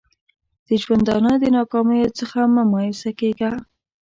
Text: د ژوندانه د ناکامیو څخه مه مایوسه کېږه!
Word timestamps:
د 0.67 0.69
ژوندانه 0.83 1.31
د 1.41 1.45
ناکامیو 1.57 2.15
څخه 2.19 2.39
مه 2.53 2.63
مایوسه 2.71 3.11
کېږه! 3.19 3.51